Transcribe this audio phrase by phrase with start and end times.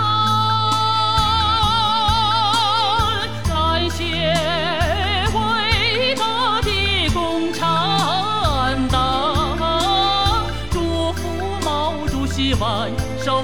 [3.49, 4.05] 感谢
[5.35, 9.59] 伟大的共产党，
[10.71, 11.21] 祝福
[11.65, 12.91] 毛主席万
[13.23, 13.43] 寿。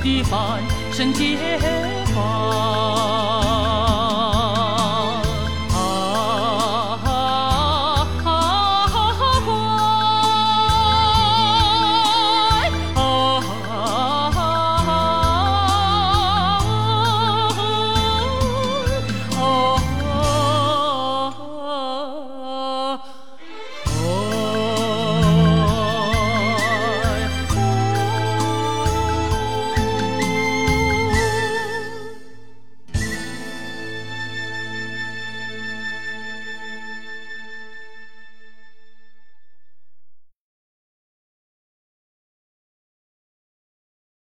[0.00, 1.58] 的满身解
[2.14, 2.97] 放